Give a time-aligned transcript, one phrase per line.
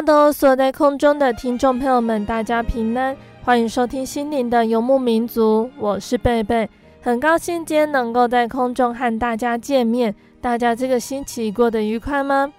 [0.00, 3.14] 哈喽，所在空中的听众朋友们，大家平安。
[3.44, 6.66] 欢迎收听心灵的游牧民族，我是贝贝，
[7.02, 10.14] 很高兴今天能够在空中和大家见面。
[10.40, 12.50] 大家这个星期过得愉快吗？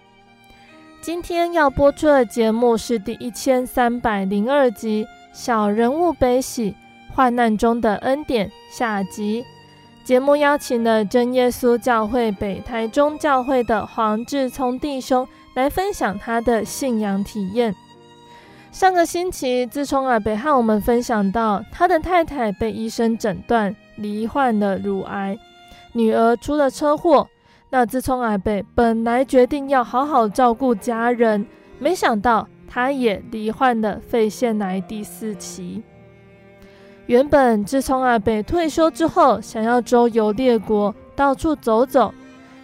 [1.01, 5.03] 今天要播出的节目是第一千三百零二集
[5.33, 6.75] 《小人物悲喜，
[7.15, 9.43] 患难中的恩典》下集。
[10.03, 17.75] 节目邀请了真耶稣教会北台中教会的黄志聪弟兄来分享他的信仰体验。
[18.71, 25.37] 上个星期，自聪阿北和我们分享到，他的太太被医生诊断罹患了乳癌，
[25.93, 27.27] 女儿出了车祸。
[27.69, 31.45] 那自聪阿北本来决定要好好照顾家人，
[31.79, 35.83] 没想到他也罹患了肺腺癌第四期。
[37.07, 42.13] 原本自聪阿北退休之后，想要周游列国，到处走走，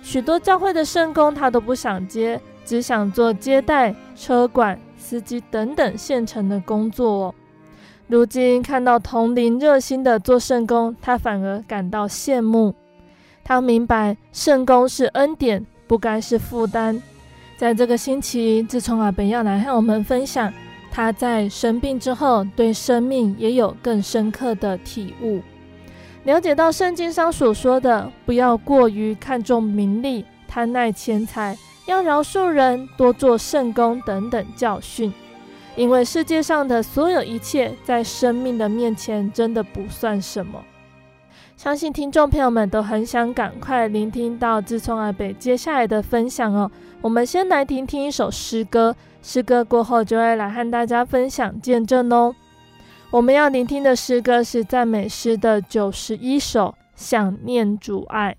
[0.01, 4.79] 许多教会的圣工他都不想接，只想做接待、车管。
[4.99, 7.35] 司机等等现成的工作哦。
[8.07, 12.75] 如今看到同龄热心的做圣工，他反而感到羡慕。
[13.41, 17.01] 他明白圣工是恩典，不该是负担。
[17.55, 20.51] 在这个星期，自从阿本要来和我们分享
[20.91, 25.41] 他在生病之后对生命也有更深刻的体悟，
[26.25, 31.55] 了解到圣经上所说的不要过于看重名利，贪爱钱财。
[31.87, 35.11] 要饶恕人，多做圣工等等教训，
[35.75, 40.63] 因为世界上的所有一切，在生命的面前，真的不算什么。
[41.55, 46.69] 相信听众朋友们都很想赶快聆听到志聪阿北接下来的分享哦。
[47.01, 52.35] 我们先来听听一首诗歌，诗歌过后就会来和大家分享见证哦。
[53.09, 58.35] 我们要聆听的诗歌是赞美诗的九十一首，想念主爱。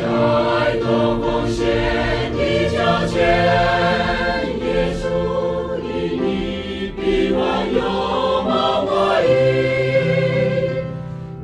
[0.00, 1.66] 在多光线
[2.32, 3.18] 的交界
[4.64, 5.02] 耶稣
[5.76, 5.84] 的
[6.22, 8.44] 你臂弯我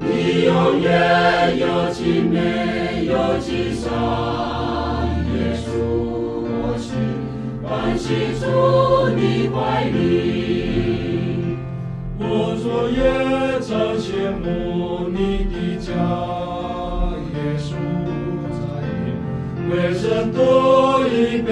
[0.01, 0.51] 你有
[1.59, 1.99] 有
[5.35, 5.67] 耶稣
[6.47, 6.89] 我心
[9.17, 9.97] 你怀里
[12.19, 12.23] 我
[12.63, 13.24] 昨夜
[20.15, 21.45] 你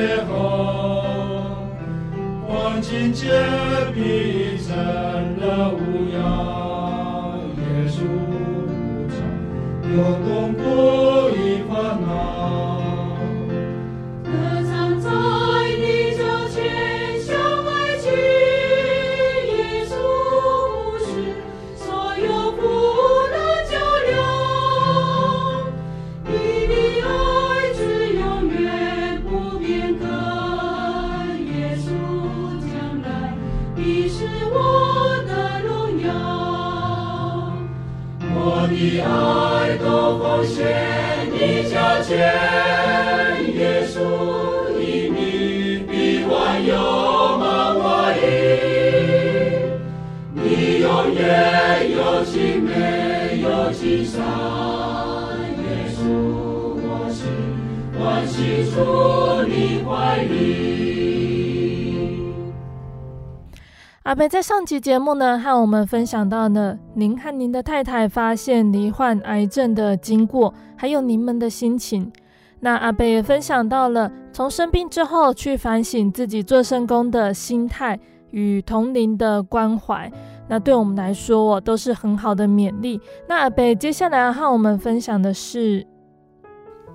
[64.05, 72.12] 阿伯在上期节目呢，和我们分享到呢，您和您的太太发现罹患癌症的经过，还有您们的心情。
[72.61, 77.99] 那阿伯也分享到了从生病之后去反省自己做圣工的心态
[78.31, 80.12] 与同龄的关怀，
[80.49, 83.00] 那对我们来说哦，都是很好的勉励。
[83.29, 85.87] 那阿伯接下来要和我们分享的是，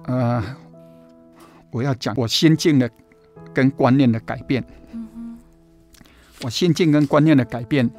[0.05, 0.43] 呃，
[1.71, 2.89] 我要讲我先进的
[3.57, 4.63] 跟观念的改变。
[6.43, 7.89] 我心境跟观念的改变，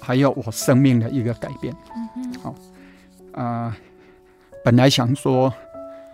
[0.00, 1.74] 还有我生命的一个改变。
[2.40, 2.54] 好，
[3.32, 3.76] 啊，
[4.64, 5.52] 本来想说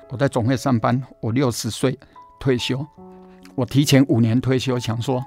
[0.08, 1.98] 我在总会上班，我六十岁
[2.40, 2.86] 退休，
[3.54, 5.22] 我提前五年退休，想说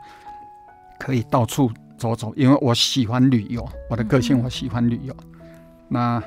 [0.98, 5.16] 可以到处走走，因为我喜欢旅游，我的个性我喜欢旅游。
[5.88, 6.20] 那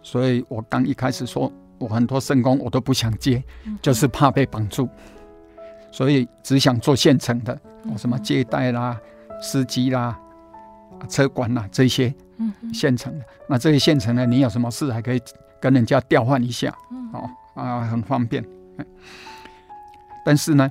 [0.00, 3.42] 所以我刚一开始说我很多圣工我都不想接，
[3.82, 4.88] 就是怕被绑住，
[5.94, 7.56] 所以只想做现成的，
[7.88, 8.98] 我什么接待啦。
[9.40, 10.18] 司机啦，
[11.08, 12.12] 车管啦，这些
[12.72, 13.24] 现成的。
[13.24, 15.22] 嗯、那这些现成的，你有什么事还可以
[15.60, 18.44] 跟人家调换一下，嗯、哦啊，很方便。
[20.24, 20.68] 但是呢，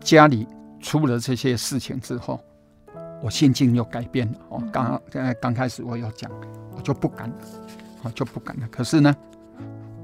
[0.00, 0.46] 家里
[0.78, 2.38] 出了这些事情之后，
[3.22, 4.38] 我心境又改变了。
[4.50, 6.30] 哦，刚刚刚开始我有讲，
[6.76, 7.36] 我就不敢了，
[8.02, 8.68] 哦，就不敢了。
[8.70, 9.16] 可是呢，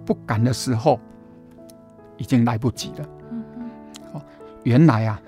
[0.06, 0.98] 不敢的时候
[2.16, 3.08] 已经来不及了。
[4.66, 5.22] 原来啊，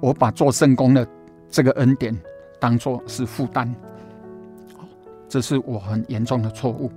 [0.00, 1.06] 我把做圣工的。
[1.48, 2.12] 这个恩典
[2.58, 3.72] 当做是负担，
[5.28, 6.90] 这是我很严重的错误。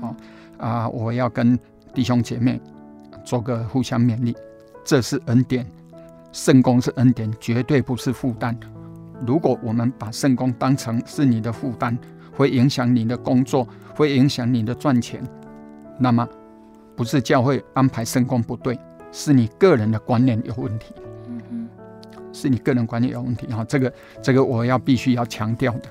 [0.00, 0.14] 好
[0.58, 1.58] 啊，我要跟
[1.92, 2.60] 弟兄姐妹
[3.24, 4.36] 做个互相勉励。
[4.84, 5.66] 这是恩典，
[6.30, 8.56] 圣工是恩典，绝对不是负担。
[9.26, 11.98] 如果我们把圣工当成是你的负担，
[12.32, 15.20] 会影响你的工作，会影响你的赚钱，
[15.98, 16.28] 那么
[16.94, 18.78] 不是教会安排圣工不对，
[19.12, 20.94] 是你个人的观念有问题。
[20.96, 21.68] 嗯
[22.32, 25.88] 是你个人观念有问题哈，这个这个我要必须要强调的。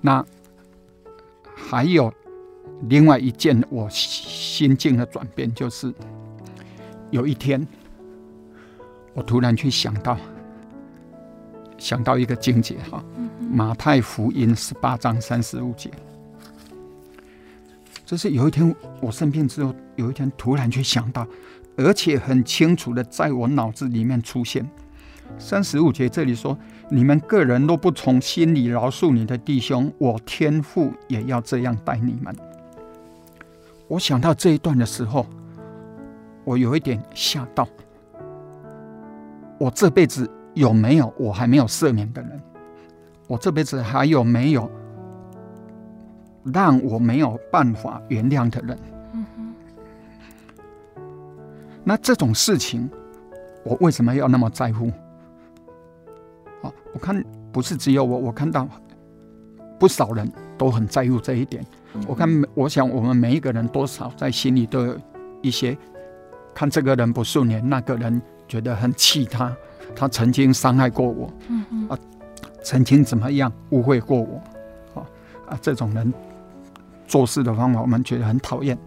[0.00, 0.22] 那
[1.54, 2.12] 还有
[2.88, 5.94] 另外一件我心境的转变，就是
[7.10, 7.64] 有一天
[9.14, 10.18] 我突然去想到
[11.78, 13.02] 想到一个经节哈，
[13.38, 15.88] 马太福音十八章三十五节，
[18.12, 21.26] 就是有一天我生病之后，有一天突然去想到。
[21.78, 24.68] 而且很清楚的在我脑子里面出现，
[25.38, 26.54] 三十五节这里说
[26.92, 32.36] ：“你们个人若不从心里饶恕你的弟兄，我天父也要这样待你们。”
[33.88, 35.24] 我想到这一段的时候，
[36.44, 37.66] 我有一点吓到。
[39.58, 42.38] 我这辈子有没有我还没有赦免的人？
[43.26, 44.70] 我这辈子还有没有
[46.44, 48.78] 让我没有办法原谅的人？
[51.84, 52.88] 那这种事情，
[53.64, 54.90] 我为什么要那么在乎？
[56.62, 58.68] 好，我看不是只有我，我看到
[59.78, 61.64] 不少人都很在乎这一点。
[62.06, 64.96] 我看，我想我们每一个人多少在心里都有
[65.42, 65.76] 一些，
[66.54, 69.54] 看这个人不顺眼，那个人觉得很气他，
[69.94, 71.26] 他曾经伤害过我，
[71.88, 71.98] 啊，
[72.62, 74.36] 曾经怎么样误会过我，
[74.94, 75.04] 啊
[75.48, 76.14] 啊，这种人
[77.06, 78.78] 做事的方法，我们觉得很讨厌。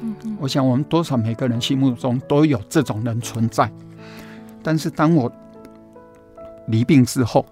[0.00, 3.70] 嗯我想，我们多少每个人心目中都有这种人存在。
[4.62, 5.30] 但是，当我
[6.68, 7.44] 离病之后，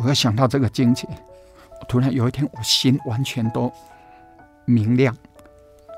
[0.00, 1.06] 我又想到这个境界，
[1.80, 3.72] 我，突然有一天，我心完全都
[4.64, 5.16] 明亮，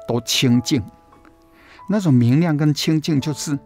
[0.06, 0.82] 都清净。
[1.88, 3.58] 那种明亮跟清净，就是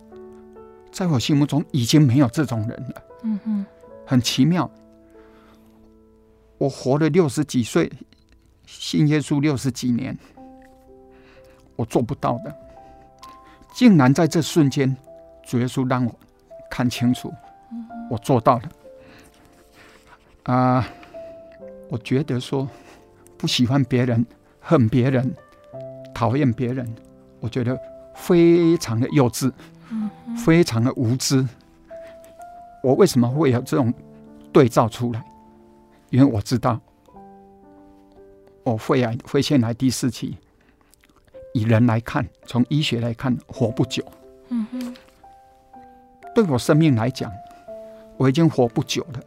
[0.92, 3.02] 在我心目中已经没有这种人了。
[3.22, 3.66] 嗯哼，
[4.04, 4.70] 很奇妙。
[6.58, 7.92] 我活了六十几岁，
[8.66, 10.16] 信耶稣六十几年，
[11.76, 12.54] 我做不到的，
[13.72, 14.94] 竟然在这瞬间，
[15.44, 16.14] 主耶稣让我
[16.70, 17.32] 看清楚，
[18.10, 18.62] 我做到了。
[20.44, 20.86] 啊、
[21.88, 22.68] 我觉得说
[23.36, 24.24] 不喜欢别人、
[24.60, 25.34] 恨别人、
[26.14, 26.86] 讨厌别人，
[27.40, 27.78] 我觉得
[28.14, 29.52] 非常的幼稚，
[30.44, 31.46] 非常的无知。
[32.82, 33.92] 我为什么会有这种
[34.52, 35.24] 对照出来？
[36.10, 36.80] 因为我知道，
[38.66, 40.36] 我肺癌、肺腺癌第四期，
[41.54, 44.04] 以人来看，从医学来看，活不久。
[44.48, 44.96] 嗯哼。
[46.34, 47.30] 对我生命来讲，
[48.16, 49.20] 我已经活不久了。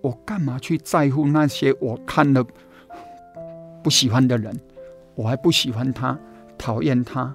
[0.00, 2.42] 我干嘛去在乎那些我看了
[3.82, 4.58] 不喜欢的人？
[5.14, 6.18] 我还不喜欢他，
[6.56, 7.34] 讨厌他，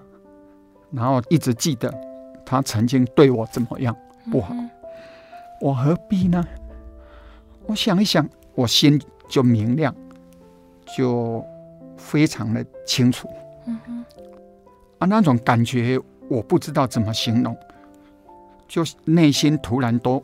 [0.90, 1.94] 然后一直记得
[2.44, 3.96] 他曾经对我怎么样
[4.32, 4.56] 不好。
[5.62, 6.44] 我何必呢？
[7.68, 8.28] 我想一想。
[8.56, 9.96] 我心就明亮，
[10.98, 11.44] 就
[11.98, 13.30] 非常的清楚。
[13.66, 14.06] 嗯哼，
[15.00, 17.56] 啊，那种感觉我不知道怎么形容，
[18.68, 20.24] 就内心突然都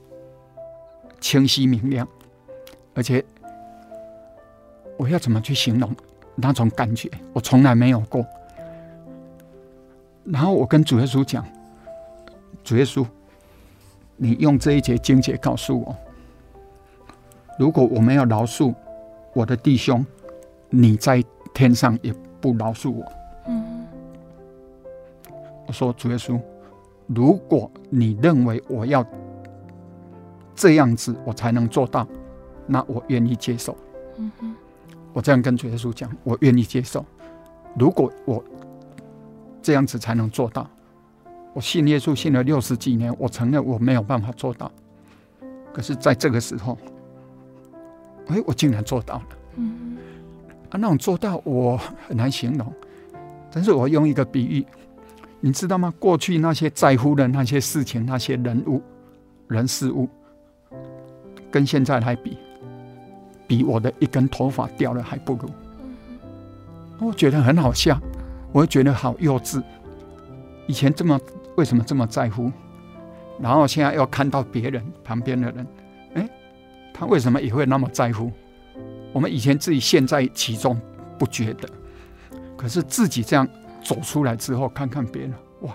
[1.19, 2.07] 清晰明亮，
[2.93, 3.24] 而且
[4.98, 5.95] 我要怎么去形容
[6.36, 7.10] 那种感觉？
[7.34, 8.25] 我从来没有过。
[10.24, 11.45] 然后我跟主耶稣讲
[12.63, 13.05] ：“主耶稣，
[14.17, 15.95] 你用这一节经节告诉我。”
[17.60, 18.74] 如果我没有饶恕
[19.34, 20.05] 我的弟兄，
[20.69, 23.03] 你在天上也不饶恕我。
[23.48, 23.86] 嗯，
[25.67, 26.39] 我说主耶稣，
[27.07, 29.05] 如果你认为我要
[30.55, 32.07] 这样子我才能做到，
[32.67, 33.77] 那我愿意接受。
[34.17, 34.55] 嗯哼，
[35.13, 37.05] 我这样跟主耶稣讲，我愿意接受。
[37.77, 38.43] 如果我
[39.62, 40.69] 这样子才能做到，
[41.53, 44.72] 我信耶稣信了六十几年，我承认我没有办法做到。
[45.74, 46.77] 可是在这个时候。
[48.27, 49.27] 哎，我竟然做到了！
[49.57, 49.98] 嗯，
[50.75, 52.74] 啊，那种做到我很难形容，
[53.50, 54.65] 但是我用一个比喻，
[55.39, 55.94] 你知道吗？
[55.98, 58.82] 过去那些在乎的那些事情、那些人物、
[59.48, 60.10] 人事物，
[61.50, 62.38] 跟现在来比，
[63.48, 65.50] 比我的一根头发掉了还不如。
[67.00, 67.98] 我觉得很好笑，
[68.51, 69.63] 我觉得好幼稚。
[70.67, 71.17] 以前这么
[71.55, 72.51] 为什么这么在乎？
[73.39, 75.67] 然后现在要看到别人旁边的人。
[76.15, 76.29] 哎
[76.94, 78.29] 他为什么也会那么在乎？
[79.15, 80.77] 我们以前自己陷在其中
[81.17, 81.69] 不觉得，
[82.57, 83.48] 可是自己这样
[83.81, 85.74] 走出来之后，看看别人，哇！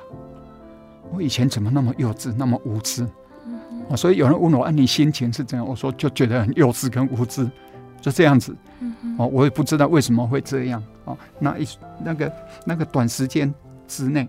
[1.10, 3.08] 我以前怎么那么幼稚，那么无知？
[3.46, 7.50] 嗯、所以有人问我：“啊，你心情是怎样？”我说：“就觉得很幼稚跟无知，
[8.02, 8.54] 就这样子。
[8.80, 10.84] 嗯”哦，我也不知道为什么会这样。
[11.06, 11.66] 哦，那一
[12.04, 12.30] 那个
[12.66, 13.50] 那个短时间
[13.88, 14.28] 之内，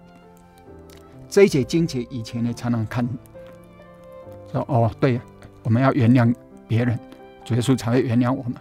[1.28, 3.06] 这一节经节以前呢，才能看
[4.54, 5.20] 说：“哦，对，
[5.64, 6.34] 我们要原谅。”
[6.66, 6.98] 别人，
[7.44, 8.54] 主耶稣才会原谅我们。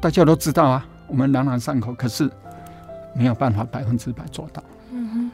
[0.00, 2.30] 大家都知道啊，我们朗朗上口，可是
[3.14, 4.62] 没有办法百分之百做到。
[4.92, 5.30] 嗯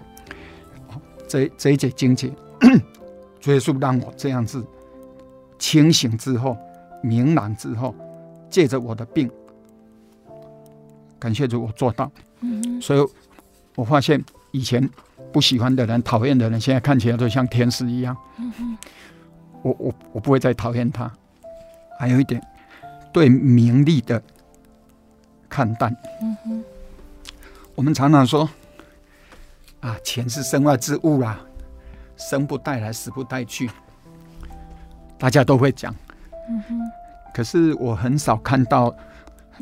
[0.88, 2.32] 哼，这这一节经节，
[3.40, 4.64] 主耶稣让我这样子
[5.58, 6.56] 清醒之后，
[7.02, 7.94] 明朗之后，
[8.48, 9.30] 借着我的病，
[11.18, 12.10] 感谢主，我做到。
[12.40, 13.06] 嗯，所以
[13.76, 14.88] 我发现以前
[15.30, 18.16] 不喜欢的人、讨厌的人，现在看起来都像天使一样。
[18.38, 18.78] 嗯哼，
[19.62, 21.10] 我我我不会再讨厌他。
[21.98, 22.42] 还有一点，
[23.12, 24.20] 对名利的
[25.54, 25.96] 看淡。
[26.20, 26.64] 嗯哼，
[27.76, 28.50] 我们常常说，
[29.78, 31.38] 啊，钱是身外之物啦，
[32.16, 33.70] 生不带来，死不带去，
[35.16, 35.94] 大家都会讲。
[36.48, 36.80] 嗯哼，
[37.32, 38.92] 可是我很少看到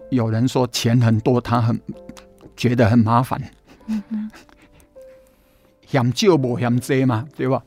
[0.08, 1.78] 有人说钱很多，他很
[2.56, 3.38] 觉得很麻烦。
[3.84, 4.30] 嗯哼，
[5.86, 7.62] 嫌少不嫌多嘛，对吧？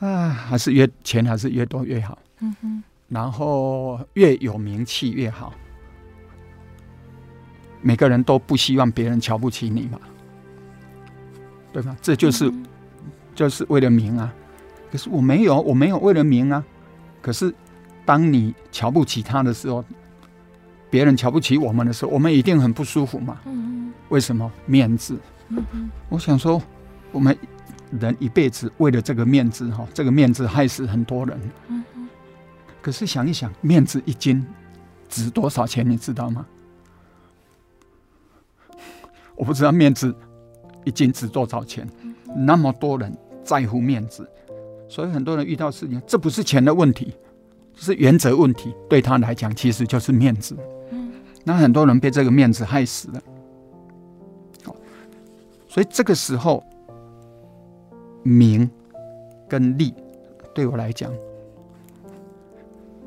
[0.00, 2.18] 啊，还是越钱还是越多越好。
[2.40, 2.82] 嗯哼。
[3.06, 5.54] 然后越有名气越好，
[7.86, 10.00] 每个人都不希望别人瞧不起你嘛，
[11.70, 11.94] 对吧？
[12.00, 12.50] 这就是
[13.34, 14.32] 就是为了名啊。
[14.90, 16.64] 可是我没有，我没有为了名啊。
[17.20, 17.54] 可是
[18.06, 19.84] 当你瞧不起他的时候，
[20.88, 23.38] 别人瞧不起我们的时候，我们一定很不舒服嘛。
[24.08, 24.50] 为什么？
[24.64, 25.18] 面子。
[26.08, 26.62] 我想说，
[27.12, 27.36] 我们
[28.00, 31.38] 人一辈子为了这个面子哈，这个面子害死很多人。
[32.80, 34.42] 可是想一想，面子一斤
[35.06, 35.86] 值多少钱？
[35.86, 36.46] 你知道吗？
[39.36, 40.14] 我不知道面子
[40.84, 41.88] 一斤值多少钱。
[42.36, 44.28] 那么多人在乎面子，
[44.88, 47.14] 所以很多人遇到事情，这不是钱的问题，
[47.76, 48.74] 是原则问题。
[48.88, 50.56] 对他来讲，其实就是面子。
[51.44, 53.22] 那很多人被这个面子害死了。
[54.64, 54.74] 好
[55.68, 56.64] 所以这个时候，
[58.22, 58.68] 名
[59.48, 59.94] 跟利
[60.54, 61.12] 对我来讲，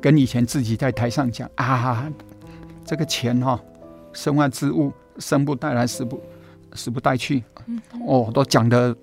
[0.00, 2.10] 跟以前自己在台上讲啊，
[2.84, 3.60] 这个钱哈、哦，
[4.12, 6.20] 身外之物，生不带来，死不
[6.74, 7.42] 死不带去，
[8.06, 8.96] 哦，都讲的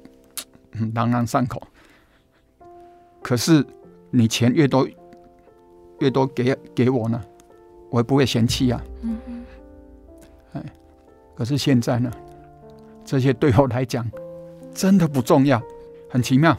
[0.94, 1.62] 朗朗上口。
[3.22, 3.66] 可是
[4.12, 4.88] 你钱越多，
[6.00, 7.22] 越多给给我呢，
[7.90, 8.84] 我也不会嫌弃啊。
[10.54, 10.64] 哎，
[11.36, 12.12] 可是现在呢，
[13.04, 14.10] 这些对我来讲
[14.74, 15.62] 真的不重要，
[16.10, 16.58] 很奇妙。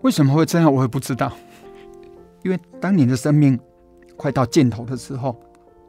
[0.00, 0.72] 为什么会这样？
[0.72, 1.32] 我也不知道。
[2.42, 3.56] 因为当你的生命
[4.16, 5.40] 快到尽头的时候，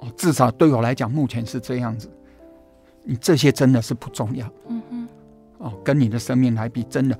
[0.03, 2.11] 哦，至少对我来讲，目前是这样子。
[3.03, 4.45] 你这些真的是不重要。
[4.67, 5.07] 嗯哼。
[5.59, 7.17] 哦，跟你的生命来比，真的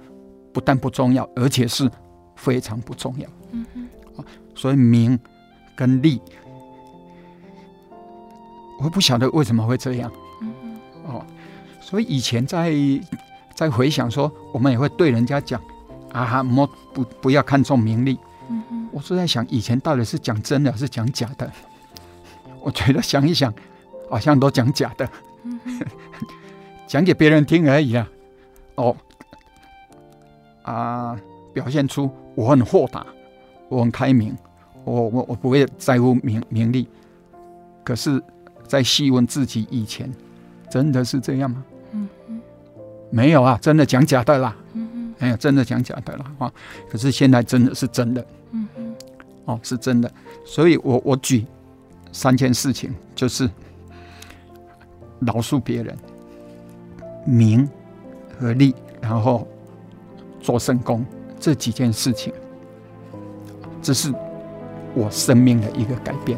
[0.51, 1.89] 不但不重要，而且是
[2.35, 3.29] 非常不重要。
[3.51, 3.87] 嗯哼。
[4.17, 5.17] 哦，所以名
[5.75, 6.21] 跟利。
[8.81, 10.11] 我不晓得为什么会这样，
[10.41, 10.51] 嗯
[11.05, 11.25] 哦，
[11.79, 12.73] 所以以前在
[13.55, 15.61] 在回想说，我们也会对人家讲
[16.11, 18.19] 啊哈，莫不不要看重名利。
[18.91, 21.49] 我是在想，以前到底是讲真的还是讲假的？
[22.63, 23.53] 我觉得想一想，
[24.09, 25.07] 好像都讲假的，
[26.87, 28.09] 讲给别人听而已啊。
[28.75, 28.95] 哦，
[30.63, 31.19] 啊，
[31.53, 33.05] 表现出我很豁达，
[33.69, 34.35] 我很开明，
[34.83, 36.87] 我我我不会在乎名名利，
[37.83, 38.21] 可是。
[38.65, 40.11] 在细问自己，以前
[40.67, 41.63] 真的是这样吗？
[43.11, 44.55] 没有啊，真的讲假的啦。
[44.73, 46.51] 嗯嗯，没有真的讲假的啦啊。
[46.89, 48.25] 可是现在真的是真的。
[48.51, 48.95] 嗯嗯，
[49.45, 50.11] 哦，是真的。
[50.43, 51.45] 所以我我举
[52.13, 53.49] 三件事情，就是
[55.19, 55.97] 饶恕别人、
[57.25, 57.67] 名
[58.39, 59.45] 和利，然后
[60.39, 61.05] 做圣功
[61.39, 62.31] 这几件事情，
[63.81, 64.13] 这是
[64.93, 66.37] 我生命的一个改变。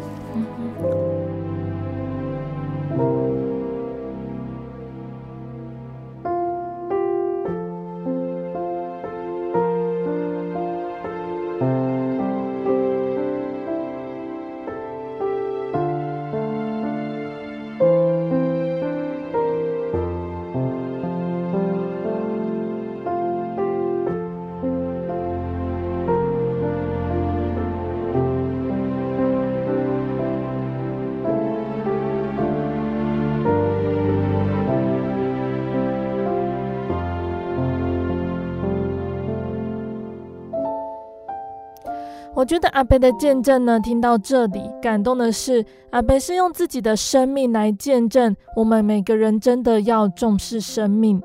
[42.45, 51.21] 觉得阿伯的见证呢，听到这里，感动的是阿伯是用自己的生命来见证，我们每个人真的要重视生命。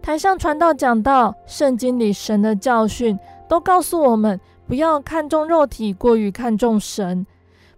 [0.00, 7.26] 台上传道讲到，圣经里神的教训都告诉我们，不要看重肉体，过于看重神；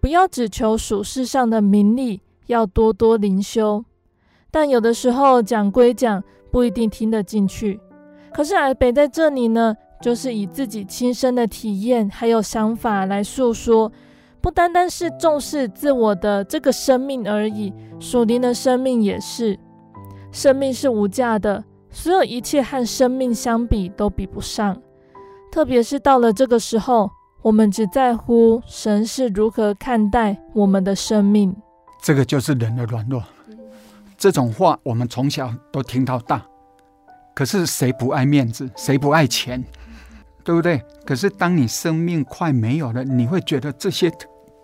[0.00, 3.85] 不要只求属世上的名利，要多多灵修。
[4.52, 7.80] 但有的时候讲归讲，不一定听得进去。
[8.32, 13.90] 可是阿伯在这里呢，就是以自己亲身的体验还有想法来诉说，
[14.40, 19.56] 不单单是重视自我的这个生命而已，属灵的生命也是。
[20.32, 24.76] 生命是无价的，所有一切和生命相比都比不上。
[25.52, 27.08] 特别是到了这个时候，
[27.42, 31.54] 我们只在乎神是如何看待我们的生命。
[32.02, 33.22] 这个就是人的软弱。
[34.18, 36.44] 这种话我们从小都听到大，
[37.34, 38.68] 可是谁不爱面子？
[38.74, 39.62] 谁不爱钱？
[40.44, 40.83] 对不对？
[41.05, 44.12] 可是当你生命快没有了，你会觉得这些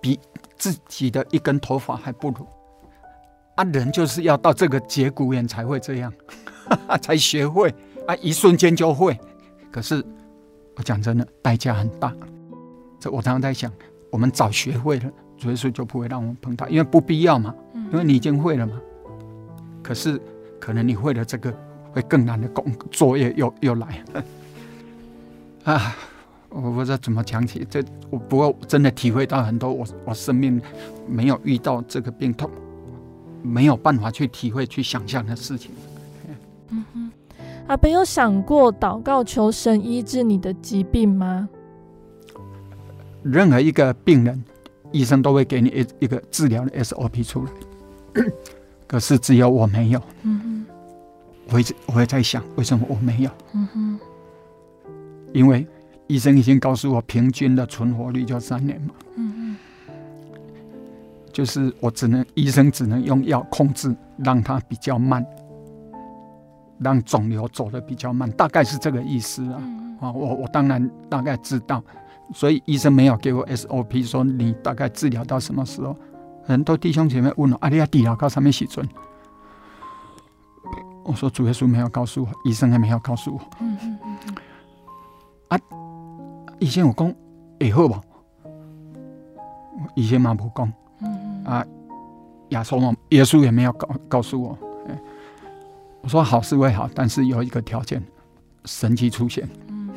[0.01, 0.19] 比
[0.57, 2.47] 自己的一根头发还不如。
[3.57, 6.13] 啊，人就是要到这个节骨眼才会这样，
[7.03, 7.75] 才学会
[8.07, 9.19] 啊，一瞬间就会。
[9.71, 10.05] 可是
[10.77, 12.15] 我讲真的，代价很大。
[13.01, 13.73] 这我常常在想，
[14.11, 18.81] 我们早学会了，所以说就不会让我们碰到，因为不必要嘛，因为你已经会了嘛。
[19.83, 20.21] 可是
[20.61, 21.53] 可能你会了这个，
[21.93, 24.05] 会更难的工作业又又来。
[25.65, 25.95] 啊，
[26.49, 30.61] 我不知道怎么讲起这，我不过真的体会到很多我我生命
[31.07, 32.51] 没有遇到这个病痛，
[33.43, 35.71] 没有办法去体会去想象的事情。
[36.71, 37.11] 嗯哼，
[37.67, 41.49] 阿伯有想过祷告求神医治你的疾病吗？
[43.23, 44.43] 任何一个病人，
[44.93, 48.25] 医生都会给你一一个治疗的 SOP 出来，
[48.87, 50.01] 可是只有我没有。
[50.23, 50.67] 嗯哼，
[51.51, 53.31] 我一直我也在想，为什么我没有？
[53.53, 54.01] 嗯哼。
[55.33, 55.67] 因为
[56.07, 58.95] 医生已经告诉我，平均的存活率就三年嘛。
[59.17, 59.57] 嗯嗯。
[61.33, 65.25] 就是我只能，医生只能用药控制，让它比较慢，
[66.79, 69.63] 让肿瘤走得比较慢，大概是这个意思啊。
[70.01, 71.83] 啊，我我当然大概知道，
[72.35, 75.97] 所以医生没有给我 SOP 说你大概治疗到什么时候。
[76.45, 78.89] 很多弟兄姐妹问我，啊，你要治疗到什么时准？
[81.05, 83.41] 我说主耶稣没有告诉我，医生还没有告诉我。
[83.61, 84.35] 嗯嗯嗯
[85.49, 85.59] 啊，
[86.59, 87.15] 医生有讲
[87.61, 88.01] 会好吧？
[89.95, 90.73] 医生嘛无讲。
[91.01, 91.65] 嗯啊，
[92.51, 94.59] 耶稣嘛，耶稣也没有告告诉我。
[96.01, 98.03] 我说好是会好，但是有一个条件，
[98.65, 99.49] 神奇出现。
[99.69, 99.91] 嗯。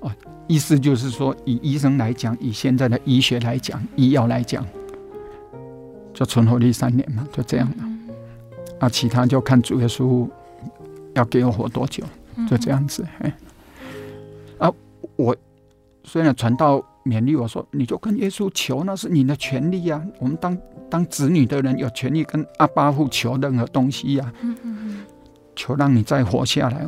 [0.00, 0.10] 哦，
[0.46, 4.66] 意思就是说，以医生来讲，以现在的医学来讲，医药来讲，
[6.12, 7.76] 就存活率三年嘛，就这样了。
[7.80, 8.08] 嗯、
[8.80, 10.28] 啊，其他就看主耶稣
[11.14, 12.02] 要给我活多久，
[12.48, 13.06] 就这样子。
[13.20, 13.32] 哎、嗯。
[14.66, 14.72] 啊，
[15.16, 15.36] 我
[16.04, 20.06] 虽然传道勉励我说，你就跟耶稣求，那是你的权利呀、啊。
[20.18, 20.56] 我们当。
[20.92, 24.52] 当子女的人有权利跟阿巴父求任何东西呀、啊，
[25.56, 26.86] 求让你再活下来。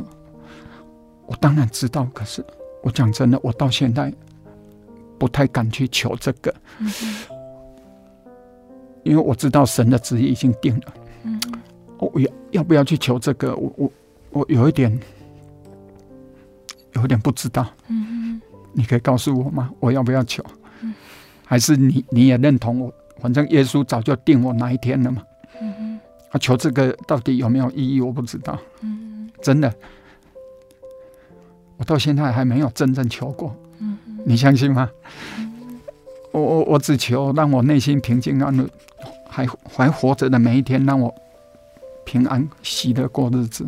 [1.25, 2.45] 我当然知道，可是
[2.83, 4.13] 我讲真的，我到现在
[5.17, 6.53] 不太敢去求这个，
[9.01, 10.93] 因为我知道神的旨意已经定了。
[11.97, 13.55] 我要要不要去求这个？
[13.55, 13.91] 我我
[14.29, 14.95] 我有一点
[16.95, 17.65] 有点不知道。
[18.73, 19.69] 你可以告诉我吗？
[19.79, 20.43] 我要不要求？
[21.45, 22.93] 还是你你也认同我？
[23.21, 25.23] 反正耶稣早就定我哪一天了嘛。
[26.31, 28.01] 啊，求这个到底有没有意义？
[28.01, 28.59] 我不知道。
[28.81, 29.29] 嗯。
[29.41, 29.73] 真的，
[31.77, 33.55] 我到现在还没有真正求过。
[34.25, 34.89] 你相信吗？
[35.37, 35.79] 嗯。
[36.31, 38.67] 我我我只求让我内心平静安乐，
[39.29, 41.13] 还还活着的每一天让我
[42.03, 43.65] 平安喜乐过日子。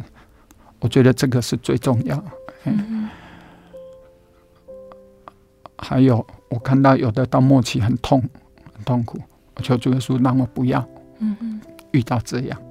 [0.79, 2.21] 我觉得这个是最重要。
[2.65, 2.96] 嗯。
[5.77, 5.85] 嗯。
[5.85, 8.21] 还有，我看到有的到末期很痛，
[8.75, 9.19] 很痛苦。
[9.55, 10.87] 我求主耶稣让我不要，
[11.91, 12.61] 遇到这样，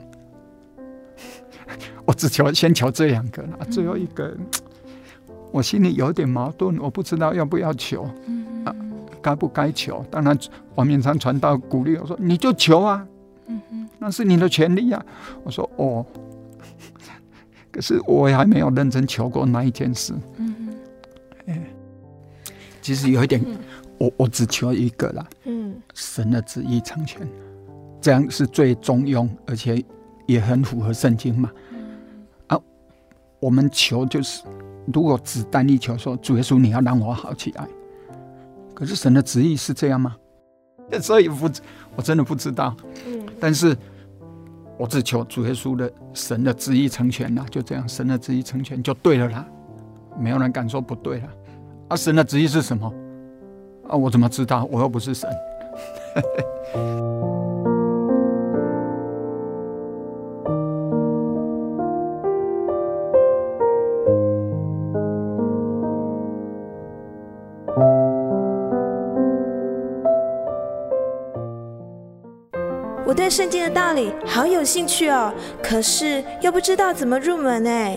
[2.06, 4.36] 我只求先求这两个了，最后一个，
[5.50, 8.04] 我心里有点矛盾，我不知道要不要求，
[8.64, 8.74] 啊，
[9.20, 10.04] 该不该求？
[10.10, 10.38] 当然，
[10.76, 13.04] 王明山传道鼓励我说：“你就求啊，
[13.98, 15.04] 那是你的权利啊。”
[15.42, 16.06] 我说：“哦，
[17.72, 20.14] 可是我还没有认真求过那一件事。”
[22.86, 23.44] 其实有一点。
[23.98, 27.26] 我我只求一个啦，嗯，神的旨意成全，
[27.98, 29.82] 这样是最中庸，而且
[30.26, 31.50] 也很符合圣经嘛。
[32.48, 32.60] 啊，
[33.40, 34.42] 我们求就是，
[34.92, 37.66] 如果只单一求说主耶稣你要让我好起来，
[38.74, 40.14] 可是神的旨意是这样吗？
[41.00, 41.50] 所以不，
[41.96, 42.76] 我真的不知道。
[43.06, 43.74] 嗯，但是
[44.76, 49.48] 我只求主耶稣的神的旨意成全啦，就这样，神的旨意成全就对了啦，
[50.20, 51.28] 没有人敢说不对了。
[51.88, 52.92] 啊，神的旨意是什么？
[53.88, 54.68] 啊，我怎么知道？
[54.72, 55.30] 我又不是神。
[73.08, 77.96] 我对圣经的道理好有兴趣哦，可是又不知道怎么入门哎。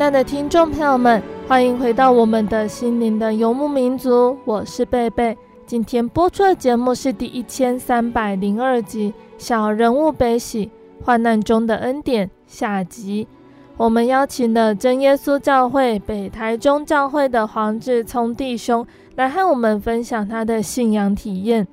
[0.00, 5.36] 亲爱的听众朋友们，欢迎回到我们的心灵的游牧民族，我是贝贝。
[5.66, 10.70] 今天播出的节目是第一千三百零二集《小人物悲喜
[11.04, 13.28] 患难中的恩典》下集。
[13.76, 18.86] 我们邀请了真耶稣教会北台中教会的黄志聪弟兄
[19.16, 21.68] 来和我们分享他的信仰体验。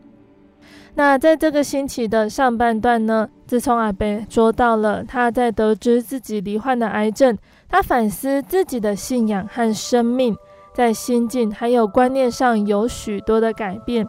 [0.95, 7.37] 那在这个星期的上半段呢，自从阿伯说到了他在得知自己罹患的癌症。
[7.69, 10.35] 他反思自己的信仰和生命，
[10.73, 14.07] 在心境还有观念上有许多的改变。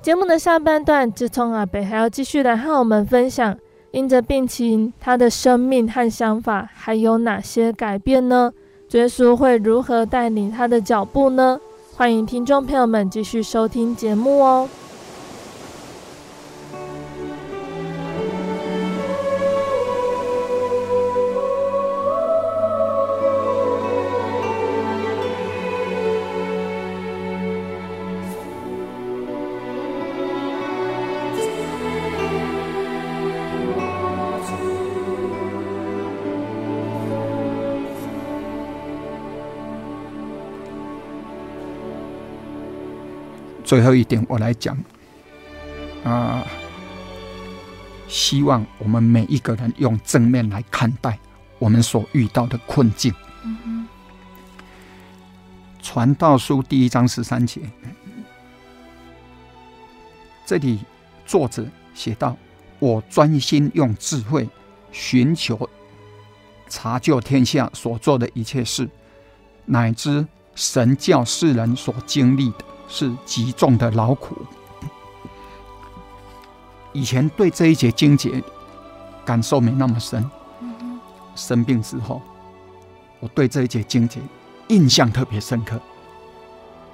[0.00, 3.56] 节目的下半段，志聪阿北还要继续来和我们分享，
[3.90, 8.52] 因着病情，他的生命和想法还有哪些改变呢？
[8.92, 11.60] 耶稣会如何带领他的脚步呢？
[11.94, 14.68] 欢迎听众朋友们继续收听节目哦。
[43.68, 44.74] 最后一点，我来讲
[46.02, 46.42] 啊，
[48.08, 51.18] 希望我们每一个人用正面来看待
[51.58, 53.12] 我们所遇到的困境。
[53.44, 53.86] 嗯
[55.84, 57.60] 《传道书》第一章十三节，
[60.46, 60.80] 这里
[61.26, 62.34] 作者写道
[62.80, 64.48] ：“我专心用智慧
[64.92, 65.68] 寻求
[66.70, 68.88] 查究天下所做的一切事，
[69.66, 74.36] 乃至神教世人所经历的。”是极重的劳苦。
[76.92, 78.42] 以前对这一节经节
[79.24, 80.28] 感受没那么深，
[81.36, 82.20] 生病之后，
[83.20, 84.20] 我对这一节经节
[84.68, 85.78] 印象特别深刻，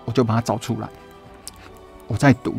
[0.05, 0.89] 我就把它找出来，
[2.09, 2.57] 我在读，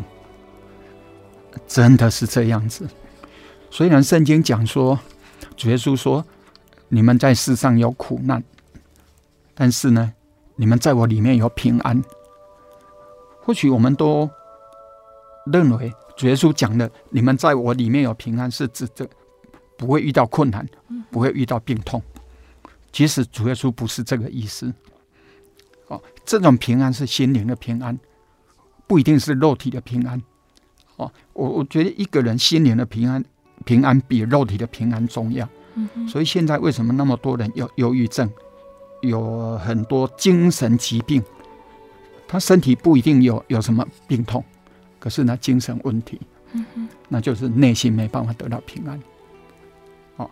[1.68, 2.88] 真的是这样子。
[3.70, 4.98] 虽然圣经讲说，
[5.56, 6.24] 主耶稣说，
[6.88, 8.42] 你们在世上有苦难，
[9.54, 10.12] 但是呢，
[10.56, 12.02] 你们在我里面有平安。
[13.46, 14.28] 或许我们都
[15.52, 19.08] 认为主耶稣讲的“你们在我里面有平安”是指这
[19.78, 20.68] 不会遇到困难，
[21.12, 22.02] 不会遇到病痛。
[22.90, 24.74] 其实主耶稣不是这个意思。
[25.86, 27.96] 哦，这种平安是心灵的平安，
[28.88, 30.20] 不一定是肉体的平安。
[30.96, 33.24] 哦，我我觉得一个人心灵的平安，
[33.64, 35.48] 平安比肉体的平安重要。
[36.08, 38.28] 所以现在为什么那么多人有忧郁症，
[39.02, 41.22] 有很多精神疾病？
[42.28, 44.44] 他身体不一定有有什么病痛，
[44.98, 46.20] 可是呢，精神问题，
[47.08, 49.00] 那就是内心没办法得到平安。
[50.16, 50.28] 哦，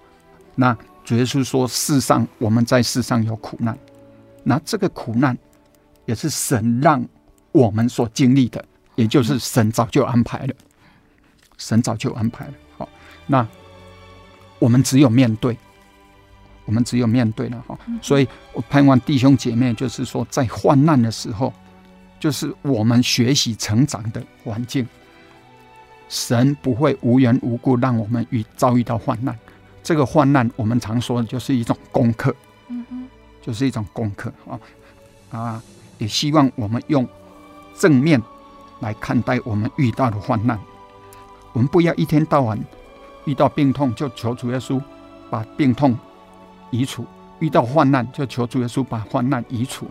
[0.56, 3.78] 那主耶稣说，世上我们在世上有苦难，
[4.42, 5.38] 那这个苦难
[6.04, 7.06] 也是神让
[7.52, 8.64] 我们所经历的，
[8.96, 10.54] 也就是神早就安排了，
[11.58, 12.54] 神早就安排了。
[12.76, 12.88] 好，
[13.28, 13.46] 那
[14.58, 15.56] 我们只有面对，
[16.64, 17.78] 我们只有面对了哈。
[18.02, 21.54] 所以我盼望弟兄姐妹，就是说，在患难的时候。
[22.18, 24.86] 就是我们学习成长的环境，
[26.08, 29.38] 神不会无缘无故让我们遇遭遇到患难。
[29.82, 32.34] 这个患难，我们常说的就是一种功课，
[33.42, 34.58] 就是一种功课啊
[35.30, 35.62] 啊！
[35.98, 37.06] 也希望我们用
[37.76, 38.20] 正面
[38.80, 40.58] 来看待我们遇到的患难。
[41.52, 42.58] 我们不要一天到晚
[43.26, 44.80] 遇到病痛就求主耶稣
[45.30, 45.96] 把病痛
[46.70, 47.04] 移除，
[47.38, 49.86] 遇到患难就求主耶稣把患难移除。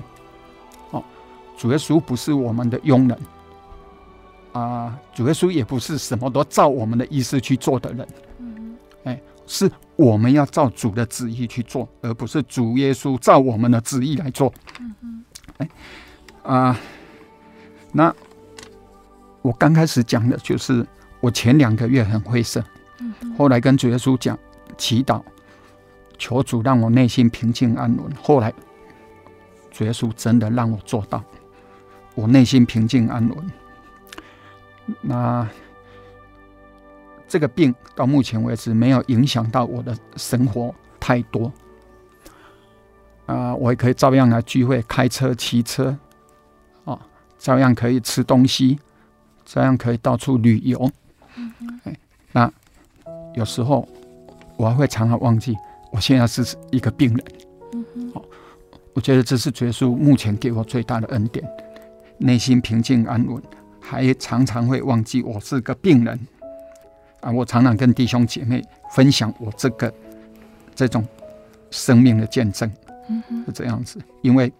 [1.57, 3.17] 主耶稣不是我们的佣人
[4.51, 8.07] 啊，主耶稣也不是什么都照我们的意思去做的人。
[9.05, 14.53] 哎，是我们要照主的旨意去做，而不是主耶稣照我们的旨意来做。
[15.57, 15.69] 哎
[16.43, 16.79] 啊，
[17.91, 18.13] 那
[19.41, 20.85] 我刚开始讲的就是
[21.19, 22.63] 我前两个月很灰色，
[23.37, 24.37] 后来跟主耶稣讲
[24.77, 25.21] 祈祷，
[26.17, 28.11] 求主让我内心平静安稳。
[28.21, 28.53] 后来
[29.71, 31.23] 主耶稣真的让我做到。
[32.15, 33.51] 我内心平静安稳。
[35.01, 35.47] 那
[37.27, 41.51] 这个病到目前为止没有影响到我的生活太多。
[43.25, 45.97] 啊，我也可以照样来聚会、开车、骑车，
[46.83, 46.99] 啊，
[47.39, 48.77] 照样可以吃东西，
[49.45, 50.91] 照样可以到处旅游。
[51.85, 51.97] 哎，
[52.33, 52.51] 那
[53.33, 53.87] 有时候
[54.57, 55.55] 我还会常常忘记，
[55.93, 57.25] 我现在是一个病人。
[58.13, 58.21] 好，
[58.93, 61.49] 我觉得这是耶稣目前给我最大的恩典。
[62.17, 63.41] 内心平静安稳，
[63.79, 66.19] 还常常会忘记我是个病人
[67.21, 67.31] 啊！
[67.31, 69.93] 我常常跟弟兄姐妹分享我这个
[70.73, 71.05] 这种
[71.71, 72.71] 生命的见证，
[73.45, 73.99] 是这样子。
[74.21, 74.51] 因为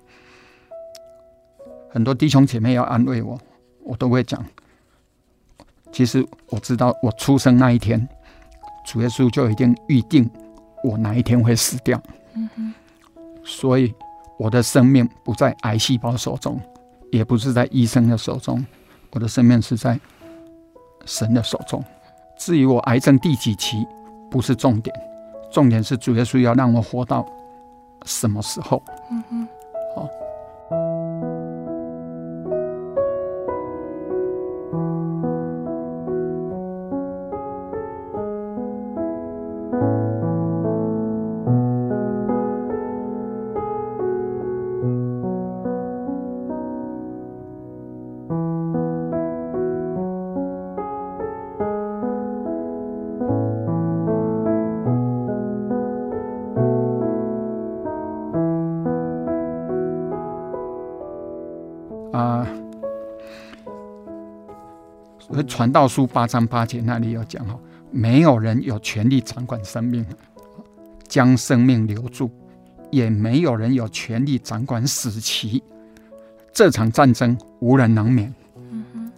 [1.89, 3.39] 很多弟兄姐妹要安慰我，
[3.83, 4.43] 我都会讲。
[5.91, 8.07] 其实我知道，我出生那一天，
[8.85, 10.29] 主耶稣就已经预定
[10.83, 12.01] 我哪一天会死掉。
[13.45, 13.93] 所以
[14.37, 16.59] 我的生命不在癌细胞手中。
[17.13, 18.65] 也不是在医生的手中，
[19.11, 19.99] 我的生命是在
[21.05, 21.83] 神的手中。
[22.39, 23.85] 至于我癌症第几期，
[24.31, 24.95] 不是重点，
[25.51, 27.23] 重点是主耶稣要让我活到
[28.03, 28.81] 什么时候。
[65.63, 67.57] 传道书八章八节那里有讲哈，
[67.89, 70.05] 没有人有权利掌管生命，
[71.07, 72.29] 将生命留住，
[72.91, 75.63] 也没有人有权利掌管死期。
[76.51, 78.35] 这场战争无人能免。
[78.57, 79.09] 嗯，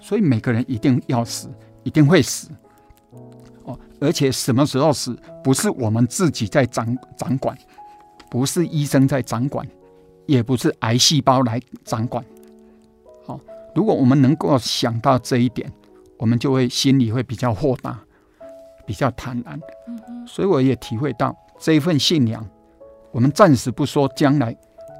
[0.00, 1.50] 所以每个人一定要死，
[1.82, 2.48] 一定会死。
[3.64, 7.54] 哦，而且什么时候死，不是我们自己在掌掌管，
[8.30, 9.68] 不是医生在掌管，
[10.24, 12.24] 也不是癌细胞来掌管。
[13.76, 15.70] 好，如果我们能够想到这一点，
[16.16, 17.98] 我们就会心里会比较豁达，
[18.86, 19.60] 比较坦然。
[20.26, 22.44] 所以我也体会到这一份信仰，
[23.12, 24.56] 我们暂时不说将来。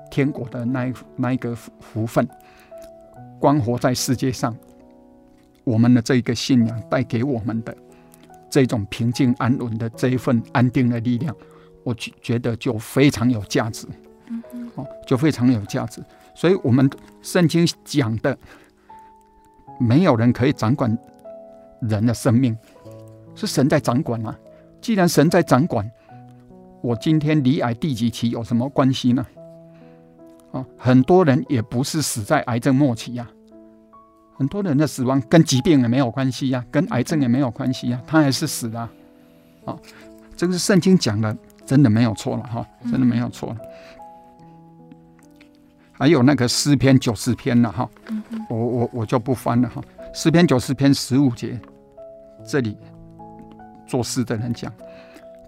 [0.08, 2.26] 天国的那一那一个福分，
[3.40, 4.56] 光活在世界上，
[5.64, 7.76] 我们的这一个信仰带给我们的
[8.48, 11.34] 这种平静安稳的这一份安定的力量，
[11.82, 13.84] 我觉觉得就非常有价值，
[14.76, 16.00] 哦，就非常有价值。
[16.36, 16.88] 所以，我们
[17.20, 18.38] 圣经讲的，
[19.78, 20.96] 没有人可以掌管
[21.80, 22.56] 人的生命，
[23.34, 24.36] 是神在掌管啊。
[24.80, 25.90] 既然神在掌管，
[26.80, 29.26] 我今天罹癌第几期有什么关系呢？
[30.52, 33.28] 啊很多人也不是死在癌症末期呀，
[34.36, 38.90] 很多人的死亡跟疾病也没有关系呀，跟癌症也没有关系呀，他还是死了。
[39.64, 39.76] 啊，
[40.36, 41.36] 这个是圣经讲的，
[41.66, 43.56] 真的没有错了哈，真的没有错了。
[45.98, 47.88] 还有那个诗篇九十篇了哈，
[48.48, 49.82] 我我我就不翻了哈。
[50.12, 51.59] 诗篇九十篇十五节，
[52.44, 52.76] 这里
[53.87, 54.72] 作诗的人讲：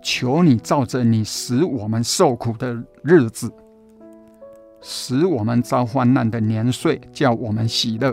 [0.02, 3.52] 求你照着你使我们受苦的日子。
[4.80, 8.12] 使我们遭患难的年岁，叫我们喜乐；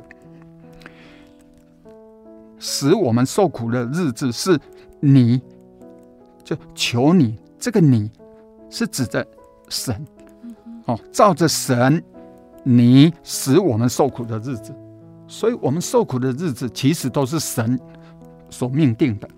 [2.58, 4.60] 使我们受苦的日子，是
[5.00, 5.40] 你，
[6.44, 7.38] 就求你。
[7.60, 8.10] 这个你
[8.72, 9.26] 是指着
[9.70, 10.06] 神
[10.86, 12.04] 哦，照着神，
[12.68, 14.76] 你使我们受苦的日子。
[15.28, 17.80] 所以，我们受苦的日子其实都是神
[18.50, 19.30] 所命定的。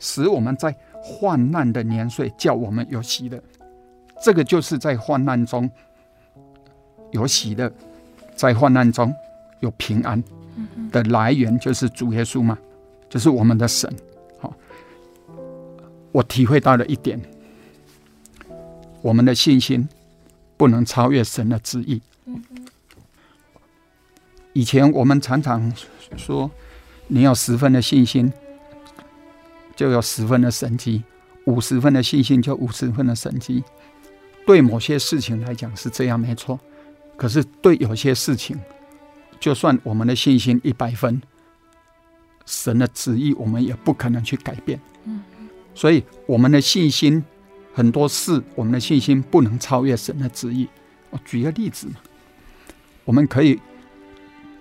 [0.00, 3.42] 使我们在患难的年岁，叫我们有喜乐。
[4.22, 5.70] 这个就是在患难中。
[7.12, 7.72] 有喜乐，
[8.34, 9.14] 在患难中
[9.60, 10.22] 有平安
[10.90, 12.58] 的来源，就是主耶稣嘛，
[13.08, 13.90] 就是我们的神。
[14.40, 14.52] 好，
[16.10, 17.20] 我体会到了一点，
[19.00, 19.88] 我们的信心
[20.56, 22.02] 不能超越神的旨意。
[24.52, 25.72] 以前我们常常
[26.16, 26.50] 说，
[27.08, 28.32] 你有十分的信心，
[29.74, 31.02] 就有十分的神迹；
[31.46, 33.64] 五十分的信心，就五十分的神迹。
[34.46, 36.58] 对某些事情来讲是这样，没错。
[37.16, 38.60] 可是，对有些事情，
[39.40, 41.20] 就算我们的信心一百分，
[42.46, 44.80] 神的旨意我们也不可能去改变。
[45.74, 47.24] 所以我们的信心
[47.72, 50.68] 很多事，我们的信心不能超越神的旨意。
[51.10, 51.94] 我举个例子嘛，
[53.04, 53.60] 我们可以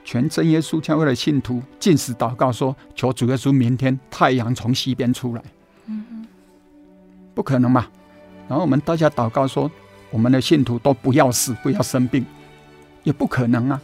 [0.04, 5.42] 全真耶稣教会的信徒禁食祷告说：“求主耶稣明天太阳从西边出来。”
[7.34, 7.88] 不可能嘛。
[8.48, 9.72] 然后我们大家祷告说
[10.12, 12.26] ：“我们的信徒都不要死，不要生病。”
[13.04, 13.82] 也不可能啊，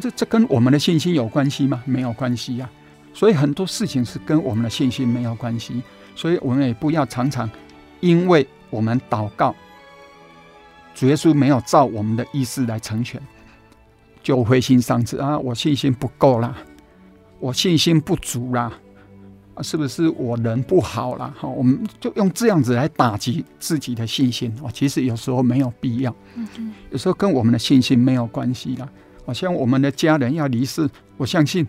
[0.00, 1.82] 这这跟我们的信心有关系吗？
[1.84, 2.68] 没有关系呀。
[3.14, 5.82] 所以很多事情是跟我们的信心没有关系。
[6.16, 7.48] 所以我们也不要常常
[8.00, 9.54] 因为我们祷告，
[10.96, 13.22] 主耶稣没有照我们的意思来成全，
[14.22, 15.38] 就灰心丧志啊！
[15.38, 16.56] 我信心不够啦，
[17.38, 18.72] 我信心不足啦，
[19.54, 21.34] 啊，是不是我人不好啦？
[21.36, 24.70] 好，我们就用这样子来打击自己的信心啊！
[24.72, 26.14] 其实有时候没有必要。
[26.90, 28.88] 有时候跟我们的信心没有关系啦，
[29.24, 31.66] 好像我们的家人要离世，我相信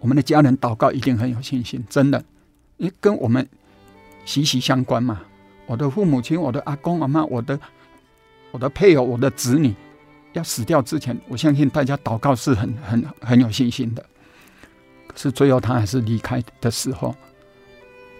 [0.00, 2.22] 我们的家人祷告一定很有信心，真的，
[2.76, 3.48] 因为跟我们
[4.24, 5.20] 息息相关嘛。
[5.66, 7.58] 我的父母亲、我的阿公阿妈、我的
[8.50, 9.72] 我的配偶、我的子女
[10.32, 14.04] 要死掉之前，我相信大家祷告是很很很有信心的。
[15.06, 17.14] 可是最后他还是离开的时候，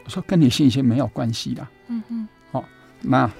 [0.04, 1.66] 我说跟你信心没有关系的。
[1.88, 2.64] 嗯嗯，好，
[3.00, 3.30] 那。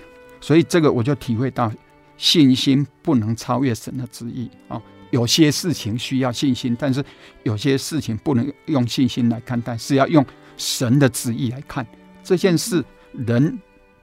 [0.43, 1.71] 所以这个我就体会到，
[2.17, 4.81] 信心不能超越神的旨意啊。
[5.11, 7.05] 有些事情需要信心，但是
[7.43, 10.25] 有些事情不能用信心来看待，是要用
[10.57, 11.87] 神的旨意来看
[12.25, 12.83] 这件事。
[13.13, 13.59] 人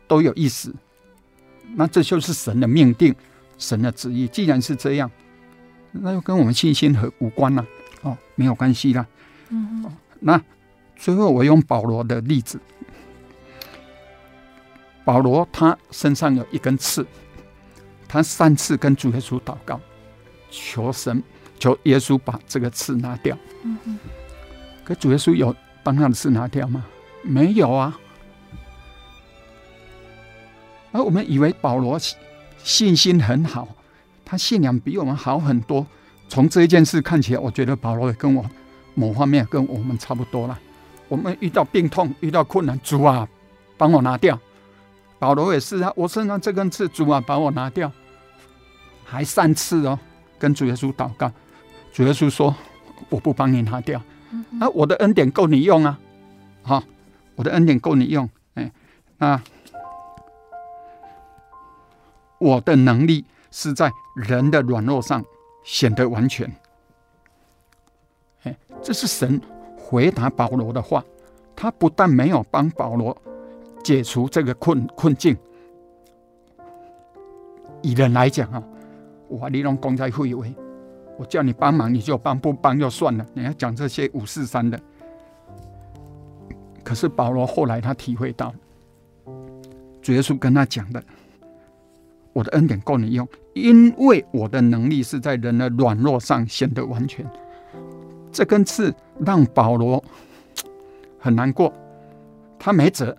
[0.05, 0.75] 都有意思，
[1.75, 3.15] 那这就是神的命定，
[3.57, 4.27] 神的旨意。
[4.27, 5.09] 既然是这样，
[5.91, 7.65] 那又跟我们信心和无关了
[8.01, 9.07] 哦，没有关系了。
[9.49, 9.85] 嗯，
[10.19, 10.41] 那
[10.95, 12.59] 最后我用保罗的例子。
[15.05, 17.05] 保罗他身上有一根刺，
[18.07, 19.79] 他三次跟主耶稣祷告，
[20.51, 21.23] 求神
[21.57, 23.37] 求耶稣把这个刺拿掉。
[23.63, 23.99] 嗯嗯。
[24.83, 26.85] 可主耶稣有帮他的刺拿掉吗？
[27.23, 27.97] 没有啊。
[30.91, 31.99] 而我们以为保罗
[32.67, 33.65] 信心很好，
[34.25, 35.87] 他信仰比我们好很多，
[36.27, 38.45] 从这一件事看起来，我觉得保罗也跟我
[38.93, 40.59] 某方面跟我们差不多了。
[41.07, 43.25] 我们遇到病痛、遇到困难，主啊，
[43.77, 44.37] 帮我拿掉。
[45.17, 47.89] 保罗也是啊，我身上这根刺，主啊，把我拿掉。
[49.05, 49.97] 还三次哦，
[50.37, 51.31] 跟主耶稣祷告，
[51.93, 52.53] 主耶稣说
[53.07, 54.01] ：“我不帮你拿掉，
[54.59, 55.97] 啊，我的恩典够你用啊，
[56.63, 56.83] 好，
[57.35, 58.69] 我的恩典够你用。”哎，
[59.19, 59.41] 那
[62.39, 65.23] 我的能力是在人的软弱上
[65.63, 66.51] 显得完全。
[68.43, 69.41] 哎，这是神
[69.77, 71.03] 回答保罗的话，
[71.55, 73.15] 他不但没有帮保罗
[73.83, 75.35] 解除这个困困境，
[77.81, 78.63] 以人来讲啊。
[79.29, 79.49] 哇！
[79.49, 80.55] 你拢公在会为，
[81.17, 83.25] 我叫你帮忙你就帮，不帮就算了。
[83.33, 84.79] 你要讲这些五四三的，
[86.81, 88.55] 可是保罗后来他体会到，
[90.01, 91.03] 主耶稣跟他讲的，
[92.37, 97.25] 我的恩典够你用，因为我的能力是在人的软弱上显得完全。
[98.31, 98.93] 这根刺
[99.25, 100.03] 让保罗
[101.17, 101.73] 很难过，
[102.59, 103.17] 他没辙，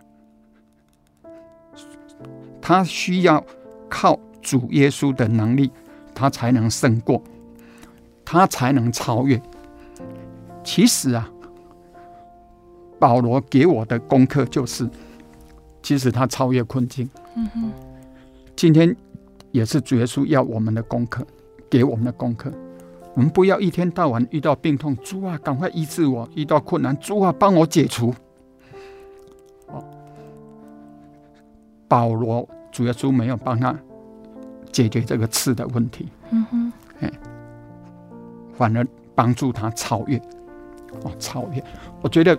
[2.61, 3.45] 他需要
[3.89, 5.69] 靠主耶稣的能力。
[6.15, 7.23] 他才能胜过，
[8.25, 9.41] 他才能超越。
[10.65, 11.29] 其实啊，
[12.99, 14.89] 保罗给我的功课就是，
[15.81, 17.09] 其实他超越困境。
[17.37, 17.73] 嗯哼。
[18.57, 18.97] 今天
[19.51, 21.27] 也是主耶稣要我们的功课，
[21.71, 22.53] 给我们的功课。
[23.15, 28.15] 我们不要一天到晚遇到病痛，主啊，赶快医治我；遇到困难，主啊，帮我解除。
[29.67, 29.83] 哦，
[31.89, 33.77] 保罗主耶稣没有帮他。
[34.71, 37.11] 解决这个刺的问题，嗯哼，哎，
[38.53, 40.19] 反而帮助他超越，
[41.03, 41.65] 哦，超越。
[42.03, 42.39] 我觉得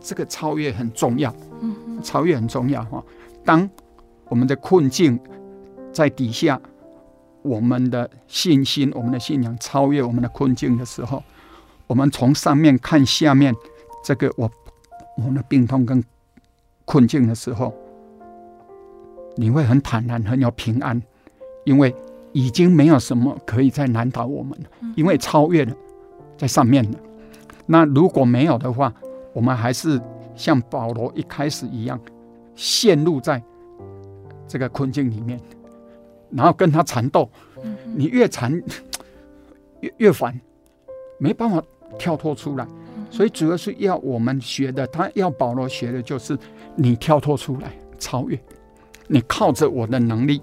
[0.00, 3.04] 这个超越很重要，嗯哼，超越很重要哈。
[3.44, 3.68] 当
[4.30, 5.20] 我们的困境
[5.92, 6.60] 在底下，
[7.42, 11.22] 我们的信心、我们的信仰超越我们的困境的时候，
[11.86, 13.54] 我们从上面看下面，
[14.04, 14.50] 这个我
[15.16, 16.02] 我们的病痛跟
[16.84, 17.72] 困境的时候。
[19.34, 21.02] 你会很坦然，很有平安，
[21.64, 21.94] 因为
[22.32, 25.74] 已经没有什么可以再难倒我们了，因为超越了，
[26.36, 26.98] 在上面了。
[27.64, 28.92] 那如果没有的话，
[29.32, 29.98] 我们还是
[30.36, 31.98] 像保罗一开始一样，
[32.54, 33.42] 陷入在
[34.46, 35.40] 这个困境里面，
[36.32, 37.28] 然后跟他缠斗。
[37.94, 38.52] 你越缠
[39.80, 40.40] 越越烦，
[41.18, 41.62] 没办法
[41.98, 42.66] 跳脱出来。
[43.10, 46.36] 所以主要是要我们学的，他要保罗学的就是
[46.74, 48.40] 你跳脱出来，超越。
[49.06, 50.40] 你靠着我的能力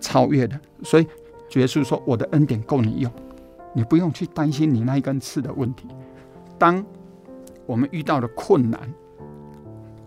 [0.00, 1.06] 超越的，所以
[1.48, 3.12] 主耶稣说：“我的恩典够你用，
[3.74, 5.86] 你不用去担心你那一根刺的问题。”
[6.58, 6.82] 当
[7.66, 8.80] 我们遇到了困难，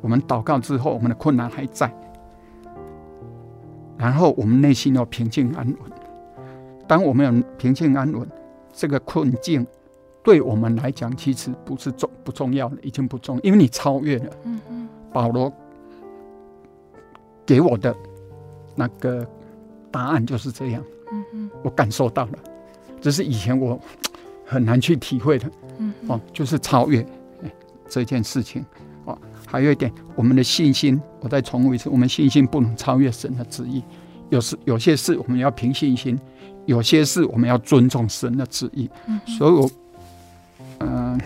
[0.02, 1.94] 我们祷告之后，我们的困难还在，
[4.00, 5.92] 然后我们内心要平静安稳。
[6.88, 8.28] 当我们有平静安稳，
[8.74, 9.68] 这个困境
[10.24, 14.32] 对我们来讲其实不是重不重要的，已经不重要，因为你超越了。
[14.46, 15.54] 嗯嗯，保罗。
[17.46, 17.96] 给我的
[18.76, 19.28] 那个
[19.90, 22.34] 答案就是这样，嗯嗯，我感受到了，
[23.02, 23.80] 这是以前我
[24.46, 27.04] 很难去体会的，嗯哦，就是超越
[27.88, 28.64] 这件事情
[29.10, 29.18] 哦。
[29.46, 33.84] 还有一点，我们的信心，我再重复一次，我们信心不能超越神的旨意。
[34.30, 36.20] 有时有些事我们要凭信心，
[36.66, 38.90] 有些事我们要尊重神的旨意。
[39.08, 39.72] 嗯，所以我，
[40.80, 41.18] 嗯、呃，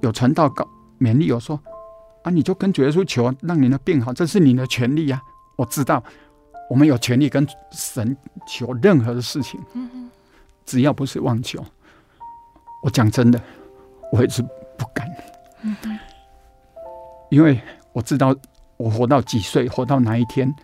[0.00, 0.68] 有传道告
[1.00, 1.58] 勉励我说。
[2.24, 2.30] 啊！
[2.32, 5.22] 你就跟主耶稣求，让你的病好，这是你的权利呀。
[5.54, 6.02] 我知道，
[6.68, 8.14] 我们有权利跟神
[8.44, 9.60] 求任何的事情，
[10.66, 11.64] 只要不是妄求。
[12.82, 13.40] 我讲真的，
[14.12, 14.42] 我一直
[14.76, 15.08] 不敢，
[17.30, 17.60] 因为
[17.92, 18.34] 我知道
[18.76, 20.54] 我活到几岁，活到哪一天，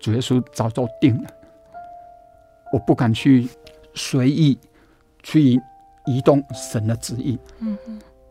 [0.00, 1.30] 主耶稣早就定了，
[2.72, 3.48] 我不敢去
[3.94, 4.58] 随意
[5.22, 5.60] 去
[6.06, 7.38] 移动神的旨意。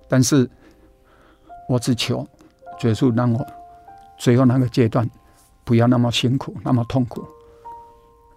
[0.07, 0.49] 但是。
[1.67, 2.27] 我只求
[2.77, 3.47] 主耶稣，让我
[4.17, 5.09] 最后那个阶段
[5.63, 7.23] 不要那么辛苦，那么痛苦。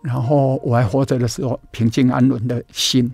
[0.01, 3.13] 然后我还活着的时候，平静安稳的心，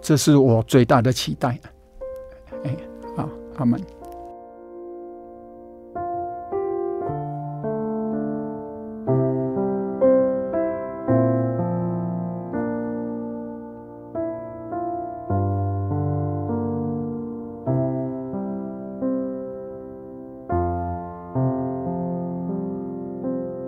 [0.00, 1.58] 这是我最大的期待。
[2.64, 2.93] 哎，好，
[3.56, 3.80] 阿门。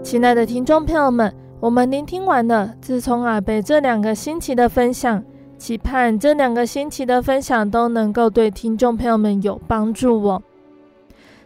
[0.03, 5.23] 亲爱的听众朋友们，我们聆听完了自从阿伯这两个星期的分享，
[5.59, 10.43] 期盼这两个星期的分享都能够对听众朋友们有帮助哦。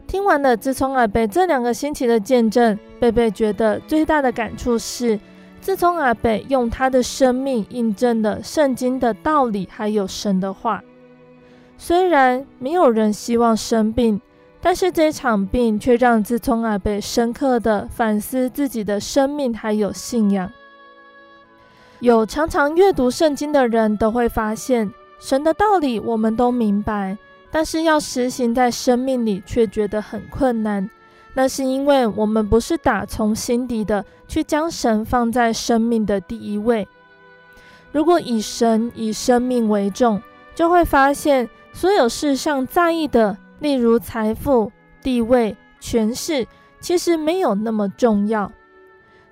[0.06, 5.18] 听完了自从阿贝这两个星期的见证，贝贝觉得最大的感触是
[5.60, 10.82] 自从阿贝用他的生命印证了圣经的道理，还有神的话。
[11.78, 14.20] 虽然没有人希望生病，
[14.60, 20.50] 但是这场病却让自从阿贝深刻的反思自己的生命还有信仰。
[22.00, 27.18] 有常常阅读圣经的人都会发现，神的道理我们都明白，
[27.50, 30.88] 但是要实行在生命里却觉得很困难。
[31.34, 36.88] 那是因为我们不是打从心底的去将神放在生命的第一位。
[37.92, 40.22] 如果以神以生命为重，
[40.54, 44.72] 就会发现所有世上在意的，例如财富、
[45.02, 46.46] 地位、权势，
[46.80, 48.50] 其实没有那么重要。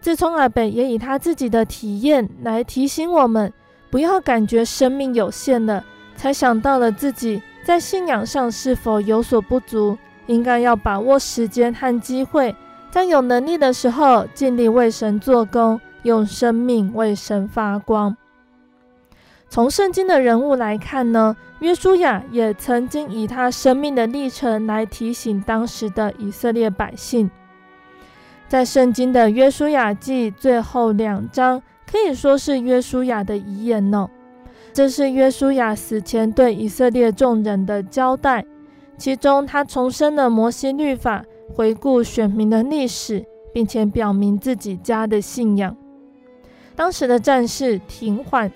[0.01, 3.53] 自从阿伯也以他自己的体验来提醒我们，
[3.91, 5.85] 不要感觉生命有限了，
[6.17, 9.97] 才想到了自己在信仰上是否有所不足。
[10.27, 12.55] 应该要把握时间和机会，
[12.91, 18.15] 在有能力的时候，尽力为神做工，用生命为神发光。
[19.49, 27.31] 从圣经的人物来看呢，约书亚也曾经以他生命的历程来提醒当时的以色列百姓。
[28.49, 34.09] 在圣经的约书亚记最后两章，可以说是约书亚的遗言呢。
[34.73, 38.45] 这是约书亚死前对以色列众人的交代。
[38.97, 41.23] 其中，他重申了摩西律法，
[41.55, 45.77] 回顾选民的历史，并且表明自己家的信仰。
[46.75, 48.51] 当时的战事停缓，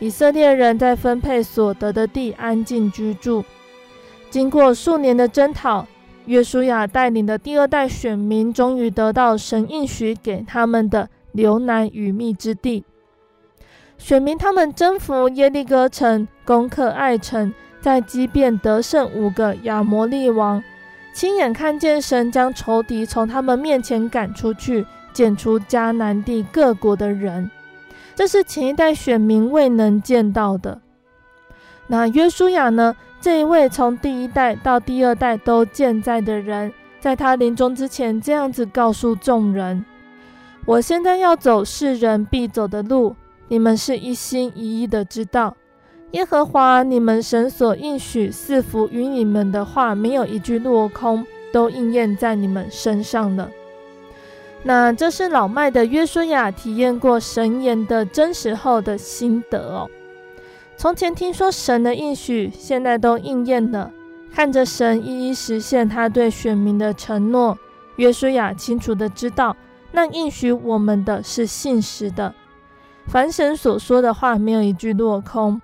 [0.00, 3.44] 以色列人在分配所得的地安静居住。
[4.28, 5.86] 经过数年的征讨，
[6.26, 12.84] 约书亚带领的第二代选民终于得到神应许给他们的流奶与蜜之地。
[13.98, 17.52] 选民他们征服耶利哥城，攻克爱城。
[17.78, 20.60] 在击变得胜五个亚摩利王，
[21.14, 27.48] 亲眼看见神将仇敌从他们面前赶出去，剪出迦南地各国的人，
[28.16, 30.80] 这是前一代选民未能见到的。
[31.86, 32.96] 那约书亚呢？
[33.26, 39.84] 这一位从第一代到第二代都健在的人，在他临终之前这样子告诉众人
[40.64, 43.16] ：“我现在要走世人必走的路，
[43.48, 45.56] 你们是一心一意的知道。”
[46.14, 53.50] 耶和华你们神所应许赐福与你们的话，没有一句落空，都应验在你们身上了。
[54.62, 59.90] 那这是老迈的约书亚体验过神言的真实后的心得哦。
[60.78, 63.90] 从前听说神的应许，现在都应验了。
[64.32, 67.56] 看着神一一实现他对选民的承诺，
[67.96, 69.56] 约书亚清楚的知道，
[69.92, 72.34] 那应许我们的是信实的。
[73.06, 75.60] 凡神所说的话，没有一句落空。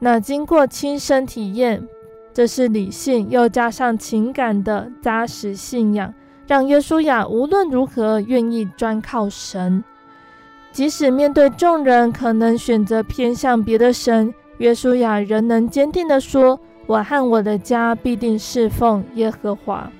[0.00, 1.88] 那经过亲身体验，
[2.34, 6.12] 这是理性又加上情感的扎实信仰，
[6.46, 9.82] 让约书亚无论如何愿意专靠神，
[10.72, 19.90] 即使面对众人可能选择偏向别的神，约书亚仍能坚定地说：“我和我的家必定侍奉耶和华。”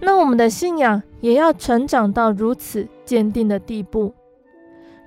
[0.00, 4.14] 那我们的信仰也要成长到如此坚定的地步。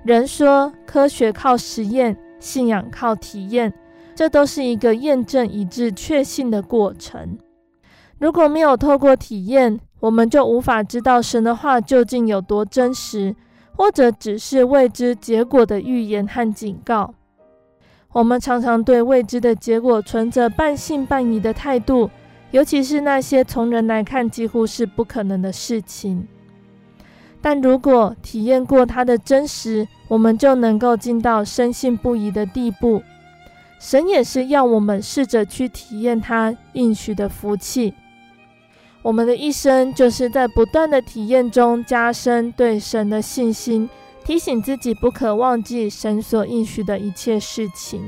[0.04, 2.16] 人说科学靠实验。
[2.40, 3.72] 信仰靠体验，
[4.14, 7.38] 这都是一个验证以致确信的过程。
[8.18, 13.34] 如果没有透过体验，我们就无法知道神的话究竟有多真实，
[13.76, 17.14] 或者只是未知结果的预言和警告。
[18.12, 22.10] 我们常常对未知的结果存着半信半疑的态度，
[22.52, 26.28] 尤其是那些从人来看几乎是不可能的事情。
[27.40, 33.02] 但如果体验过它的真实，我们就能够进到深信不疑的地步。
[33.80, 37.92] 神也是要我们试着去体验他应许的福气。
[39.04, 43.86] 我们的一生就是在不断的体验中加深对神的信心，
[44.24, 48.00] 提醒自己不可忘记神所应许的一切事情。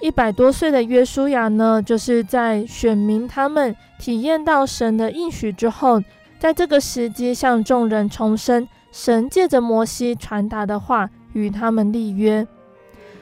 [0.00, 6.02] 一百多岁的约书亚呢，就是在选民他们体验到神的应许之后。
[6.38, 12.48] 在这个时机，向众人重申神借着摩西传达的话，与他们立约。